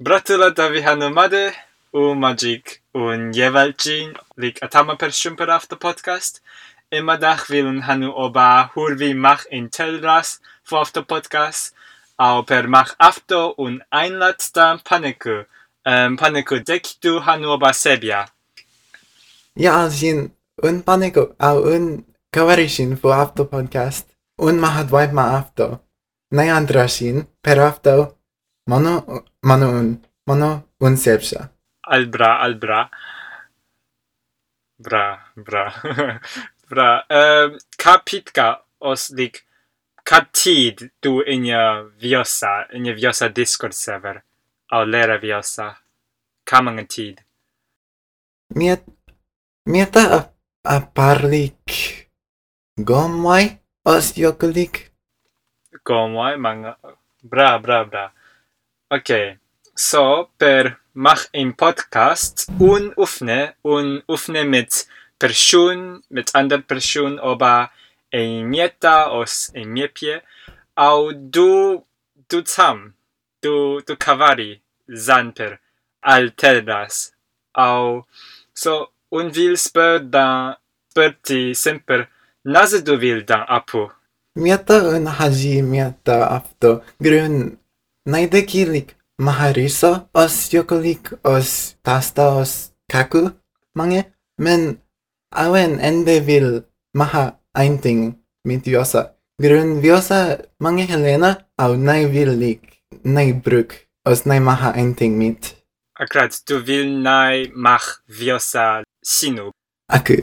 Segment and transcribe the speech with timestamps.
[0.00, 1.50] Bratyla Dawihan Mady
[1.92, 6.40] u Magic un Jewalcin lik atama per shumpera w to podcast.
[6.92, 10.38] Imadach wilun hanu oba hurvi mach in telras
[10.70, 11.74] w to podcast.
[12.16, 15.46] Au per mach afto un einlatsta paniku.
[15.84, 18.28] Um, paniku dekitu hanu oba sebia.
[19.56, 20.30] Ja alzin
[20.62, 24.06] un paniku au un kawarishin w afto podcast.
[24.38, 25.80] Un mahadwaj ma afto.
[26.30, 28.17] Najandrashin per afto
[28.68, 31.50] Mano, mano un, mano un sepsa.
[31.88, 32.88] Al bra, al bra.
[34.76, 35.64] Bra, bra.
[36.70, 39.46] Um, kapitka os lik
[40.04, 44.20] katid du inia viosa, inia viosa Discord server.
[44.70, 45.78] Au lera viosa.
[46.44, 47.24] Kamang tid.
[48.54, 48.84] Miet,
[49.64, 50.20] mieta a,
[50.64, 52.10] a parlik
[52.76, 54.92] gomwai os yokulik.
[55.86, 56.76] Gomwai manga.
[57.22, 58.12] Bra, bra, bra.
[58.90, 59.36] Okay.
[59.74, 64.86] So, per mach im Podcast un öffne un öffne mit
[65.18, 67.70] Person, mit anderer Person über
[68.10, 70.22] ein Mieta aus ein Miepje.
[70.74, 71.84] Au du,
[72.30, 72.94] du zam,
[73.42, 75.58] du, du kavari, sanper,
[76.00, 77.12] alteras.
[77.52, 78.06] Au,
[78.54, 80.56] so, un will per dann,
[80.94, 82.08] per ti semper,
[82.44, 83.90] nase du will dann apu.
[84.34, 87.58] Mieta un haji mieta afto grün
[88.12, 88.88] naideki lik
[89.26, 93.30] mahariso os yokolik os tasta os kaku
[93.74, 94.00] mange.
[94.38, 94.78] Men
[95.34, 96.48] awen ende vil
[96.94, 99.02] maha einting mit viosa
[99.42, 102.62] grun viosa mange helena au nai vil lik
[103.04, 103.70] nai bruk
[104.04, 105.54] os nai maha einting mit.
[106.02, 109.50] Akrat du vil nai mach viosa sinu.
[109.96, 110.16] Aku.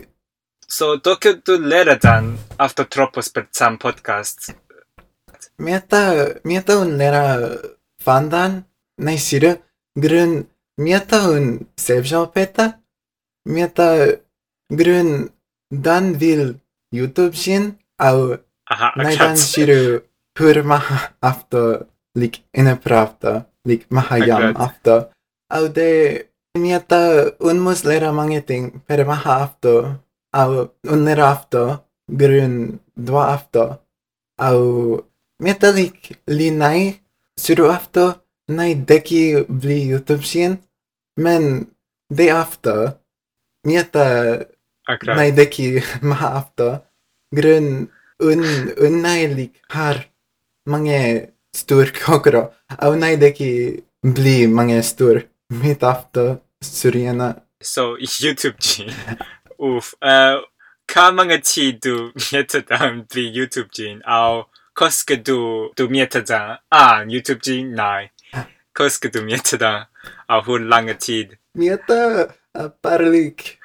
[0.68, 3.46] So doke du lera dan after tropos per
[3.80, 4.56] podcast.
[5.58, 7.40] Mieta, mieta un lera
[8.06, 8.52] Fandan,
[9.06, 9.52] nei siru
[10.04, 10.34] grun
[10.78, 11.46] mjata un
[11.86, 12.66] sevja opeta
[13.54, 13.88] mjata
[14.80, 15.10] grun
[15.72, 16.60] dan vil
[16.92, 17.64] youtube sin
[18.08, 18.38] au
[18.74, 20.02] Aha, nei dan siru
[20.36, 21.62] pur maha afto
[22.20, 24.96] lik ene prafta lik mahayam afto.
[25.56, 25.92] Au de
[26.58, 27.02] mjata
[27.40, 29.74] un mus lera mangeting per maha afto
[30.34, 30.52] au
[30.94, 31.62] un lera afto
[32.20, 33.64] grun dua afto.
[34.48, 34.60] Au
[35.44, 35.98] mjata lik
[36.38, 36.82] linai,
[37.40, 38.16] Ser du ofta?
[38.48, 40.58] nej, Deki blir jätteuppkänd.
[40.58, 40.66] Typ
[41.22, 41.66] men
[42.14, 42.94] det ofta.
[43.68, 44.38] mieta
[44.88, 45.18] Akkurat.
[45.18, 46.80] nej, Deki maha ofta.
[47.36, 47.88] grön
[48.24, 50.06] un, unnailig har
[50.70, 51.22] många
[51.56, 52.52] stor kakor.
[52.78, 57.36] Av nej, Deki blir många stor mitt after Suriana.
[57.64, 58.92] Så Youtube-jin,
[59.58, 59.94] uff.
[60.02, 60.42] Eh, uh,
[60.94, 64.02] kan många tid du mieta dem blir Youtube-jin,
[64.76, 66.64] Kost că du, du mietet da.
[66.68, 67.48] Ah, in YouTube G?
[67.48, 68.14] Nein.
[68.72, 69.90] Kost că du mietet da.
[70.28, 71.40] Auf hun lange Tid.
[71.52, 72.28] Miete,
[72.80, 73.58] parlik.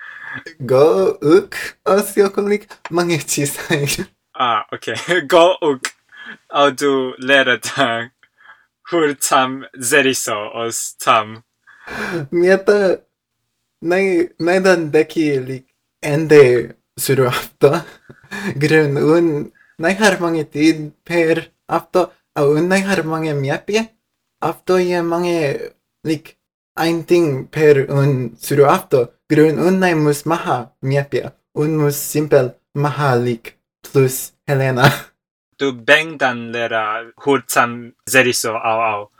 [0.59, 4.09] Go, uk, osjokulik, mangechi sein.
[4.31, 4.95] Ah, okay.
[5.33, 5.81] Go, uk.
[6.47, 8.13] Au du lehret da.
[8.91, 11.45] Hur tam zeriso os tam.
[12.31, 13.01] Miete,
[13.79, 15.67] nej, nej den deki lik
[16.01, 17.85] ende suru afta.
[18.55, 23.95] Grön un най-харман의 딘 페르 after au най-харман의 мяпе
[24.45, 25.73] after jemang의
[26.05, 26.37] lik
[26.79, 32.47] ein Ding per un sur after grün un nei muss maha мяпе un muss simpel
[32.75, 34.87] maha lik plus Helena.
[35.61, 39.11] Du beng dann lera hurzam seriso au au.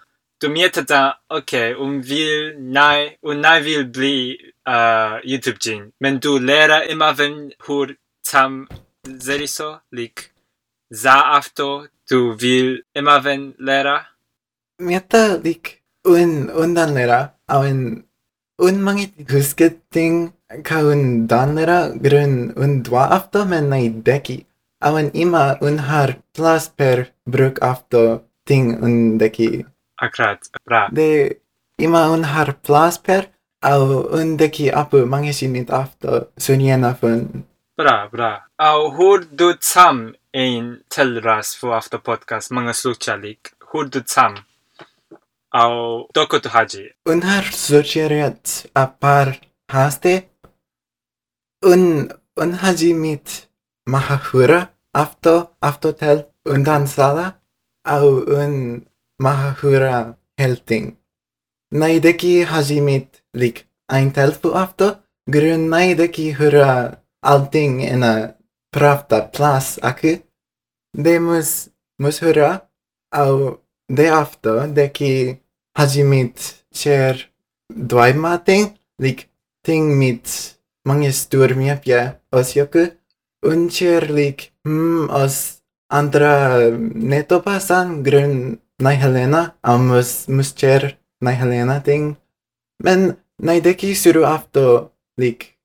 [0.41, 4.17] Du miete da, okay, un vil nai, un nai vil bli
[4.67, 5.93] äh, uh, YouTube jin.
[6.01, 8.69] Men du lera immer wenn hurzam
[9.05, 10.33] seriso lik.
[10.91, 13.97] Za afto du vil ima ven lera?
[14.79, 17.81] Mieta lik un un dan lera au en
[18.59, 20.33] un mange husket ting
[20.65, 24.39] ka un dan lera grun un dwa afto men nai deki.
[24.87, 26.99] Au en ima un har plus per
[27.33, 28.03] bruk afto
[28.49, 29.51] ting un deki.
[30.05, 31.11] Akrat bra de
[31.79, 33.23] ima un har plus per
[33.63, 33.85] au
[34.19, 36.11] un deki apu mange sinit afto
[36.45, 37.45] suniena fun.
[37.79, 38.33] Bra bra.
[38.59, 39.97] Au hur du tam
[40.37, 44.37] intelrasfluaf të podcast më nga suqalik, hurdëcam,
[45.63, 46.85] au toko të haji.
[47.11, 49.39] În har societat apar
[49.73, 50.31] haste,
[51.67, 53.51] în, în haji mit
[53.91, 57.43] mahahura, afto, aftotel, în dansala,
[57.83, 58.85] au în
[59.23, 60.97] mahahura helting.
[61.69, 64.99] Naideki hajimit lik, ein telfu afto,
[65.31, 68.40] grun naideki hura alting ena
[68.71, 70.23] prata plats aqui,
[70.95, 72.69] demos mus höra
[73.11, 75.13] au de afto de ki
[75.79, 77.15] hajimit cher
[77.91, 78.65] dwai matin
[78.99, 79.29] lik
[79.65, 80.27] ting mit
[80.87, 82.85] mangestur mia pia osioku
[83.51, 90.97] un cher lik mm, os andra hmm, neto pasan grön nai helena amus mus cher
[91.21, 92.17] nai helena ting.
[92.85, 95.59] Men nai deki suru afto lik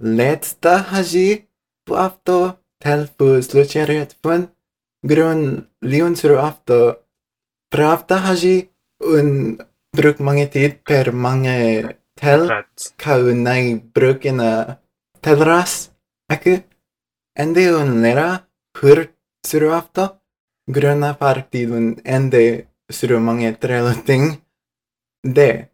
[0.00, 1.45] letta haji
[1.94, 4.42] after Telfus luceret fân
[5.08, 5.40] lion
[5.90, 6.82] liunsru after
[7.72, 8.56] pravda haji
[9.14, 9.28] un
[9.96, 11.56] bruk mange tid per mange
[12.20, 12.42] tel
[13.00, 14.52] ka unai brukina
[15.24, 15.72] telras
[16.32, 16.54] aku
[17.42, 18.30] ende un lera
[18.78, 18.98] hur
[19.48, 20.06] suru after
[20.74, 21.86] gröna farktidun
[22.16, 22.44] ende
[22.96, 24.24] suru mange trela ting
[25.34, 25.68] de.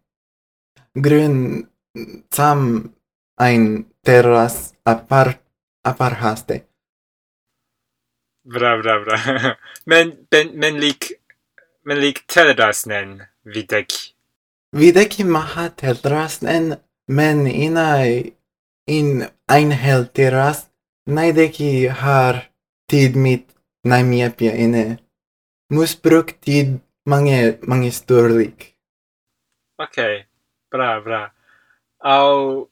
[0.95, 1.67] Grön
[2.31, 2.93] sam
[3.37, 5.42] ein terras apart
[5.83, 6.63] aparhaste.
[8.43, 9.17] Bra, bra, bra.
[9.85, 11.11] men, ben, men lik,
[11.83, 14.13] men lik telrasnen videki.
[14.75, 16.75] Videki maha telrasnen
[17.07, 18.33] men inai
[18.87, 20.67] in einhelteras
[21.05, 22.49] naideki har
[22.87, 23.45] tid mit
[23.83, 24.97] naimiepia ine.
[25.69, 28.75] Musbruk tid mange, mange sturlik.
[29.79, 30.25] Okay,
[30.71, 31.31] bra, bra.
[32.03, 32.69] Au,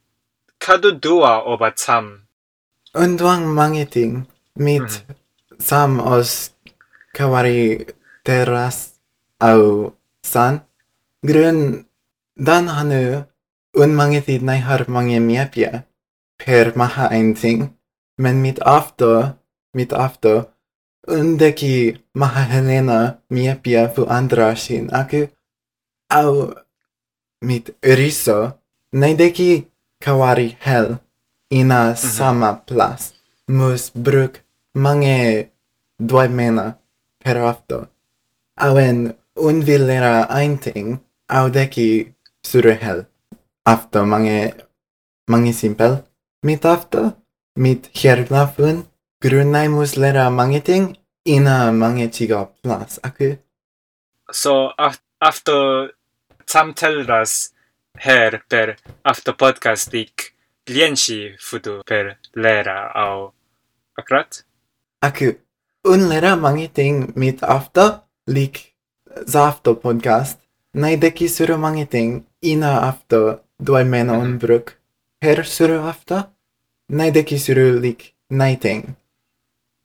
[0.60, 2.28] kadu dua obatsam
[2.92, 4.28] Unduang mangiting
[4.60, 5.16] mit mm.
[5.64, 6.52] sam os
[7.16, 7.88] kawari
[8.20, 9.00] terras
[9.40, 10.68] au san.
[11.24, 11.88] Grön
[12.36, 13.24] dan hanu
[13.80, 15.88] un mangitit nai har mange miepia
[16.36, 17.72] per maha einting.
[18.20, 19.40] Men mit afto
[19.72, 20.52] mit afto
[21.08, 25.32] undeki maha helena miepia fu andra shin aku
[26.12, 26.60] au
[27.40, 28.60] mit riso
[28.92, 29.72] nei deki
[30.04, 31.00] kawari hel.
[31.52, 31.96] Ina mm -hmm.
[32.18, 33.14] sama plas.
[33.48, 34.34] Mus bruk
[34.74, 35.50] mange
[36.00, 36.78] dwajmena
[37.24, 37.88] per afto.
[38.56, 42.14] Awen un lera ainting, en ting, audeki
[42.48, 43.06] surehel.
[43.66, 44.54] Afto mange,
[45.28, 46.04] mange simpel.
[46.44, 47.14] mit afto,
[47.56, 48.86] mit herlafun,
[49.22, 53.38] grunai mus lera mange ting, ina mange tiga plas, aku.
[54.32, 54.74] So,
[55.20, 55.90] afto
[56.46, 57.54] samtelras
[57.98, 60.34] her per afto podcastik
[60.70, 63.34] lienci futu per lera au
[63.96, 64.46] akrat?
[65.02, 65.38] Aku
[65.84, 68.76] un lera mange ting mit after lik
[69.26, 70.40] zafto podcast
[70.74, 74.78] nai deki suru mange ting ina after doi mena un bruk.
[75.20, 76.30] Per suru after
[76.90, 78.96] nai deki suru lik nai ting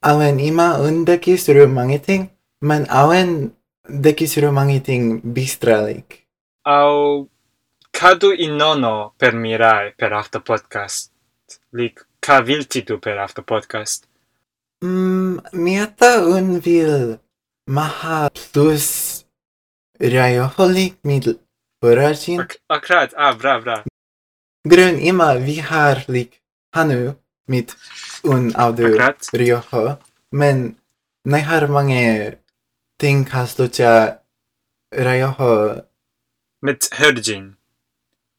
[0.02, 2.30] awen ima un deki suru mange ting
[2.60, 3.52] man awen
[3.88, 6.26] deki suru mange ting bistralik
[6.64, 7.28] au
[7.96, 11.10] cadu in nono per mirai per after podcast.
[11.70, 14.04] Lic caviltitu per after podcast.
[14.84, 17.18] Mm, miata un vil
[17.64, 19.24] maha plus
[19.98, 21.40] raioholic mil
[21.80, 22.40] voragin.
[22.40, 23.84] Ak akrat, ah, bra, bra.
[24.68, 26.42] Grun ima viharlik
[26.76, 27.16] hanu
[27.48, 27.72] mit
[28.24, 29.32] un audu akrat.
[29.32, 29.98] rioho,
[30.32, 30.76] men
[31.24, 32.36] nehar mange
[33.00, 34.20] tinkas lucha
[34.92, 35.80] raioho.
[36.60, 37.55] Mit hörgin.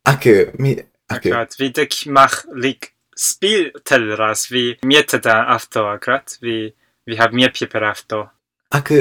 [0.07, 0.23] Ak,
[0.59, 0.71] mi,
[1.11, 1.19] ak.
[1.19, 1.51] Akurat.
[1.59, 4.47] Widek machlik spil teraz.
[4.47, 6.37] Vi mietada afto akurat.
[6.41, 6.71] Vi,
[7.03, 8.29] vi har mer papper afto.
[8.71, 8.91] Ak,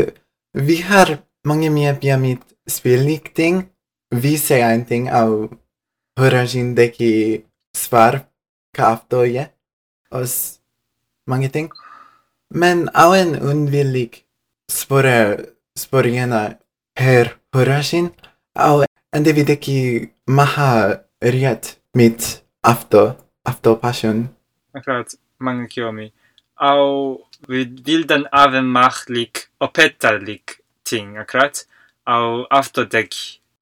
[0.54, 3.70] vi har många mer pyramid spelriktning.
[4.10, 5.54] Vi säger en ingenting av
[6.18, 7.44] Horajindeki
[7.76, 8.20] svar
[8.74, 9.46] ka afto je.
[10.10, 10.26] Och
[11.26, 11.70] många ting.
[12.54, 14.22] Men av en undvillig
[15.78, 16.54] spårgena
[16.98, 18.10] här Horajin
[18.58, 18.85] av
[19.16, 19.78] andeviteki
[20.38, 20.72] maha
[21.34, 21.64] riet
[21.98, 22.20] mit
[22.72, 23.02] afto
[23.50, 24.28] afto passion.
[24.78, 25.08] Akrat
[25.40, 26.12] mangakyomi
[26.56, 31.66] au vildan ave machlik opetalik ting akrat
[32.06, 33.12] au afto dek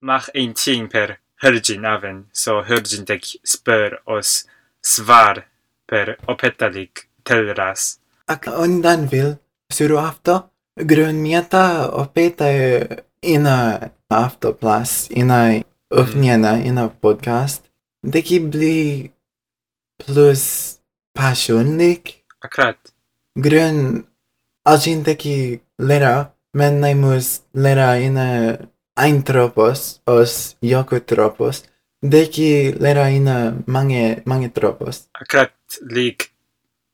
[0.01, 4.47] mach ein ting per hergin aven so hergin dek spör os
[4.83, 5.45] svar
[5.87, 9.31] per opetalik telras ak ondan vil
[9.77, 10.35] suru afto
[10.77, 12.47] grön mieta opeta
[13.25, 16.95] ina Afterplus, ina Ovnjena, ina mhm.
[17.01, 17.63] podcast,
[18.03, 19.11] neki bili
[19.99, 20.77] plus
[21.13, 22.25] pasjonlik.
[22.41, 22.77] Akrat.
[23.35, 24.05] Grön,
[24.65, 28.27] alxin teki lera, men najmus lera ina
[28.97, 31.65] eintropos, os jokotropos,
[32.03, 35.09] deki lera ina mange, mange tropos.
[35.15, 36.31] Akrat lik,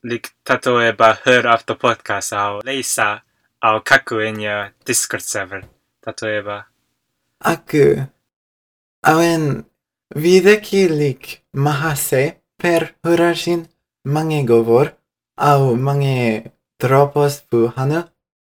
[0.03, 3.23] lik tatoeba hör after podcast au leisa
[3.63, 5.65] au kaku in your Discord server.
[6.05, 6.67] tatoeba.
[7.41, 8.05] Aku
[9.03, 9.65] awen
[10.15, 13.69] videkilik mahase per hurashin
[14.05, 14.93] mange govor
[15.37, 18.01] au mange tropos pu hanu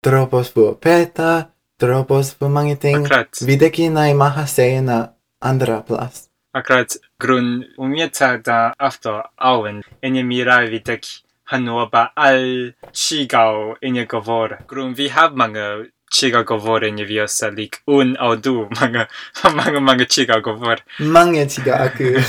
[0.03, 1.31] tropos pu peta
[1.79, 3.07] tropos pu mange ting
[3.47, 4.97] videki nai mahase na
[5.41, 6.29] andra plas.
[6.53, 14.57] Akrat, grun umieta da afto awen ene mirai videki hanoba al chigao ene govor.
[14.67, 19.07] Grun vi hav mange 違う語法で指をさり、un au du, mange,
[19.55, 20.75] mange, mange 違う語法。
[20.99, 22.21] Mange 違う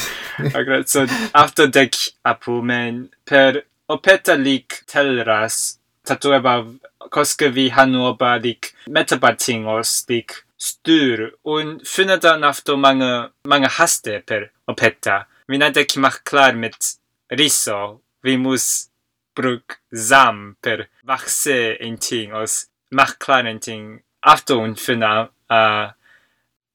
[0.55, 6.65] Alltså, after däck apumen per opeta lik tellras, tatueba
[7.11, 15.27] koskevi hanoba lik metabatingos lik styr und findet dann after mange, mange haste per opeta.
[15.49, 16.97] Mina däck mach klar mit
[17.31, 18.89] riso, vi mus
[19.35, 25.91] bruk zam per vaxe inting os marknaden after ungefär uh,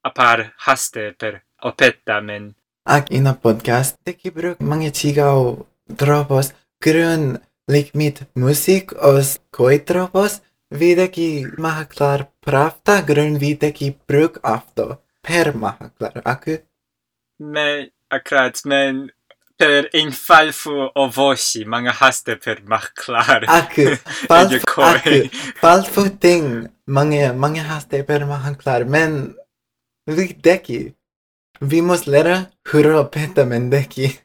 [0.07, 2.55] ett par haster per opetta men
[2.85, 5.65] Ak ina podcast tekibruk mangicigaw
[5.97, 15.53] tropos grön likmit musik os koi tropos videki mahaklar pravta grön videki bruk afto per
[15.53, 16.57] mahaklar aku?
[17.39, 19.11] Me akrat men
[19.57, 23.45] per infalfo ovosi mangahaste per maklar.
[23.49, 23.73] Ak,
[24.29, 25.07] falfo, ak,
[25.61, 28.85] falfo ting mange, haste per maklar.
[28.85, 29.35] Men
[30.05, 30.93] vi deki.
[31.59, 34.19] Vi måste lära hur att peta men deki.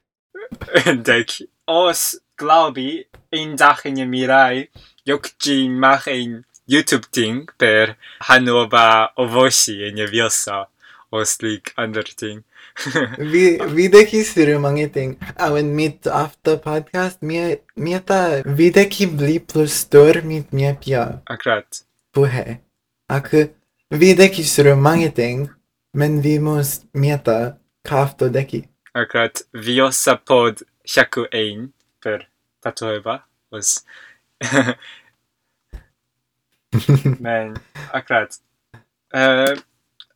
[1.06, 1.46] deki.
[1.66, 4.68] Os glaubi in dagen e mirai
[5.06, 7.96] jokjin mach en YouTube ting per
[8.28, 10.66] Hanova ovosi en je wilsa.
[11.10, 12.44] Os lik ander ting.
[13.32, 15.16] Vi we videki suru mangeting.
[15.36, 17.22] I went meet after podcast.
[17.22, 21.22] Mia mia ta videki bli plus tur mit mia pia.
[21.26, 21.84] Akrat.
[22.14, 22.58] Puhe.
[23.08, 23.50] Ak vi
[23.90, 25.50] videki suru mangeting.
[25.94, 28.68] Men vimos mi ta kafto deki.
[28.94, 32.26] Akrat viosa pod shaku ein per
[32.64, 33.84] tatoeba was
[37.20, 37.56] Men
[37.92, 38.40] akrat.
[39.12, 39.56] Uh,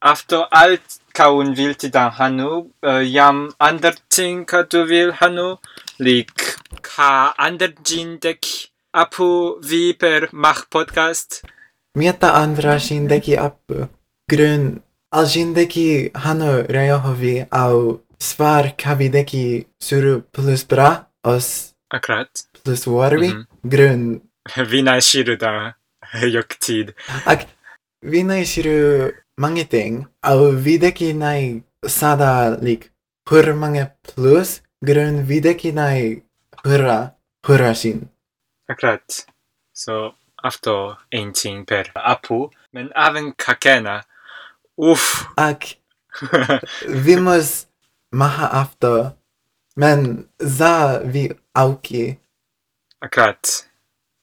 [0.03, 4.45] after alt kaun vilti da Hanu, eh, Yam Andertin
[4.89, 5.57] vil Hanu,
[5.99, 11.43] Lik Ka Anderjindek Apu Viper Mach Podcast.
[11.97, 13.89] Mieta Andra Shindeki Apu,
[14.31, 14.83] Grön
[15.55, 22.29] deki Hanu Rejohovi au Svar Kavideki Suru plus Bra os Akrat
[22.65, 23.71] plus Warvi, mm -hmm.
[23.71, 24.21] Grön.
[24.71, 25.75] Vina Shiruda
[26.35, 26.95] Yoktid.
[27.27, 27.47] Ak,
[28.03, 30.53] Vina Shiru mange mangeting au
[31.15, 32.91] nei sada lik
[33.29, 35.27] hur mange plus grön
[35.73, 36.23] nei
[36.65, 37.15] hurra
[37.47, 38.09] hurrashin.
[38.69, 39.27] Akkurat.
[39.73, 44.05] So afto entin per apu men aven kakena.
[44.79, 45.27] Uff.
[45.37, 45.77] Ak.
[47.05, 47.67] Vimus
[48.13, 49.13] maha afto
[49.77, 52.19] men za vi auki.
[53.03, 53.69] Akkurat.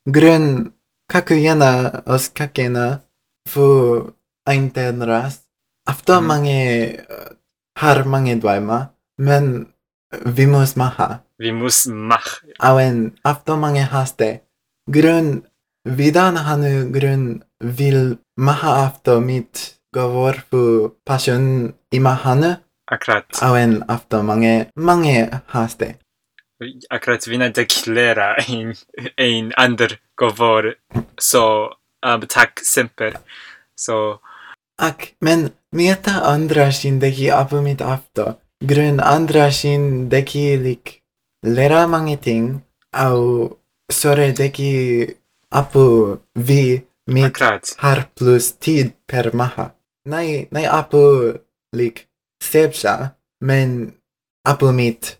[0.05, 0.73] Grön
[1.07, 3.01] kakuyena os kakena
[3.45, 4.13] fu
[4.45, 5.39] aintenras.
[5.85, 6.27] Αυτό mm.
[6.27, 7.31] mange eh,
[7.79, 8.85] har mange drömmar,
[9.17, 9.67] men
[10.13, 11.19] eh, vi måste maha.
[11.37, 12.37] Vi måste maha.
[12.63, 14.39] Även αυτό mange haste.
[14.91, 15.43] Grund,
[15.89, 22.55] vidan har nu grund vill maha efter mitt gavor för passion ima hanu.
[22.91, 23.41] Akkurat.
[23.41, 25.95] Även efter mange, mange haste.
[26.89, 28.75] Akkurat, vi deklara en,
[29.17, 30.75] en ander gavor
[31.17, 31.73] så
[32.05, 33.17] um, tack semper.
[33.75, 34.19] Så so,
[34.77, 38.35] ak men mieta andra shin deki apu mit after
[38.69, 41.03] grun andra shin deki lik
[41.43, 42.63] lera mange ting
[43.05, 43.57] au
[43.91, 44.73] sore deki
[45.51, 47.37] apu vi mit
[47.77, 49.75] har plus tid per maha.
[50.05, 51.33] Nai, nai apu
[51.75, 52.07] lik
[52.41, 53.93] sebsa, men
[54.45, 55.19] apu mit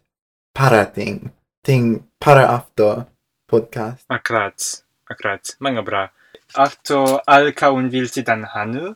[0.54, 1.32] para ting,
[1.64, 3.08] ting para afto
[3.48, 4.06] podcast.
[4.10, 4.84] Akkurat.
[5.10, 5.56] Akkurat.
[5.60, 6.12] Manga bra.
[6.56, 8.96] Afto alka un vilti dan hanu.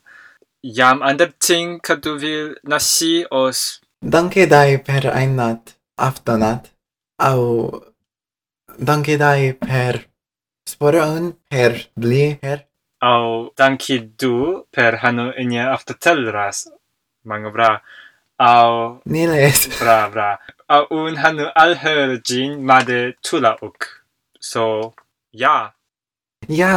[0.75, 3.79] jam ander ting ka du vil nasi os.
[4.01, 5.63] Danke dai per ein nat
[6.07, 6.63] aftonat
[7.29, 7.43] au
[8.89, 9.93] danke dai per
[10.71, 12.57] sporon per bli per.
[13.01, 16.57] Au danki du per hanu enia aftotelras
[17.23, 17.81] mangovra
[18.37, 19.01] au.
[19.05, 20.29] Niles bra bra.
[20.69, 23.79] Au un hanu alherjin made tulauk
[24.39, 24.93] so
[25.31, 25.73] ja.
[26.47, 26.73] Ja